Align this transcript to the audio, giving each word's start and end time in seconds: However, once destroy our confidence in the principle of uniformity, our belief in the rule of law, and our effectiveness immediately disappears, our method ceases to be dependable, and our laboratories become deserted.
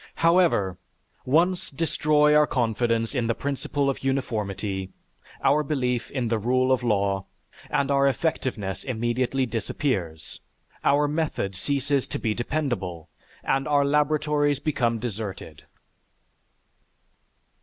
However, 0.15 0.79
once 1.25 1.69
destroy 1.69 2.35
our 2.35 2.47
confidence 2.47 3.13
in 3.13 3.27
the 3.27 3.35
principle 3.35 3.87
of 3.87 4.03
uniformity, 4.03 4.89
our 5.43 5.61
belief 5.61 6.09
in 6.09 6.27
the 6.27 6.39
rule 6.39 6.71
of 6.71 6.81
law, 6.81 7.27
and 7.69 7.91
our 7.91 8.07
effectiveness 8.07 8.83
immediately 8.83 9.45
disappears, 9.45 10.39
our 10.83 11.07
method 11.07 11.55
ceases 11.55 12.07
to 12.07 12.17
be 12.17 12.33
dependable, 12.33 13.09
and 13.43 13.67
our 13.67 13.85
laboratories 13.85 14.57
become 14.57 14.97
deserted. 14.97 15.65